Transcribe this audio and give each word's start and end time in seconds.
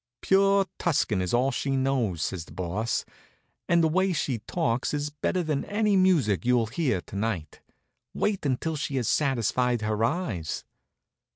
"Pure 0.21 0.65
Tuscan 0.79 1.21
is 1.21 1.31
all 1.31 1.51
she 1.51 1.77
knows," 1.77 2.23
says 2.23 2.45
the 2.45 2.51
Boss, 2.51 3.05
"and 3.69 3.83
the 3.83 3.87
way 3.87 4.13
she 4.13 4.39
talks 4.39 4.95
it 4.95 4.97
is 4.97 5.09
better 5.11 5.43
than 5.43 5.63
any 5.65 5.95
music 5.95 6.43
you'll 6.43 6.65
hear 6.65 7.01
to 7.01 7.15
night. 7.15 7.61
Wait 8.11 8.43
until 8.43 8.75
she 8.75 8.95
has 8.95 9.07
satisfied 9.07 9.81
her 9.83 10.03
eyes." 10.03 10.63